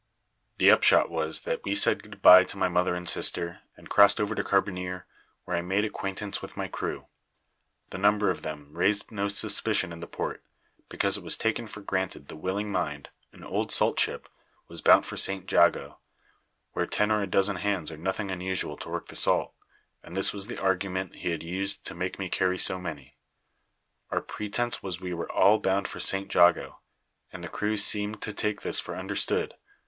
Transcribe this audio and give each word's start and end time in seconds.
"The 0.57 0.71
upshot 0.71 1.11
was 1.11 1.41
that 1.41 1.63
we 1.63 1.75
said 1.75 2.01
goodbye 2.01 2.43
to 2.45 2.57
my 2.57 2.67
mother 2.67 2.95
and 2.95 3.07
sister, 3.07 3.59
and 3.77 3.87
crossed 3.87 4.19
over 4.19 4.33
to 4.33 4.43
Carbonear, 4.43 5.03
where 5.45 5.55
I 5.55 5.61
made 5.61 5.85
acquaintance 5.85 6.41
with 6.41 6.57
my 6.57 6.67
crew. 6.67 7.05
The 7.91 7.99
number 7.99 8.31
of 8.31 8.41
them 8.41 8.75
raised 8.75 9.11
no 9.11 9.27
suspicion 9.27 9.93
in 9.93 9.99
the 9.99 10.07
port, 10.07 10.43
because 10.89 11.17
it 11.17 11.23
was 11.23 11.37
taken 11.37 11.67
for 11.67 11.81
granted 11.81 12.29
the 12.29 12.35
Willing 12.35 12.71
Mind, 12.71 13.09
an 13.31 13.43
old 13.43 13.71
salt 13.71 13.99
ship, 13.99 14.27
was 14.67 14.81
bound 14.81 15.05
for 15.05 15.17
St. 15.17 15.45
Jago, 15.51 15.99
where 16.71 16.87
ten 16.87 17.11
or 17.11 17.21
a 17.21 17.27
dozen 17.27 17.57
hands 17.57 17.91
are 17.91 17.95
nothing 17.97 18.31
unusual 18.31 18.77
to 18.77 18.89
work 18.89 19.05
the 19.07 19.15
salt; 19.15 19.53
and 20.01 20.17
this 20.17 20.33
was 20.33 20.47
the 20.47 20.57
argument 20.59 21.17
he 21.17 21.29
had 21.29 21.43
used 21.43 21.85
to 21.85 21.93
make 21.93 22.17
me 22.17 22.27
carry 22.27 22.57
so 22.57 22.79
many. 22.79 23.17
Our 24.09 24.21
pretence 24.21 24.81
was 24.81 24.99
we 24.99 25.13
were 25.13 25.31
all 25.31 25.59
bound 25.59 25.87
for 25.87 25.99
St. 25.99 26.33
Jago, 26.33 26.79
and 27.31 27.43
the 27.43 27.49
crew 27.49 27.77
seemed 27.77 28.19
to 28.23 28.33
take 28.33 28.61
this 28.61 28.79
for 28.79 28.95
understood. 28.97 29.53